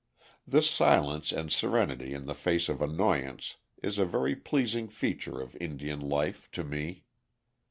[0.47, 5.55] This silence and serenity in the face of annoyances is a very pleasing feature of
[5.57, 7.03] Indian life to me.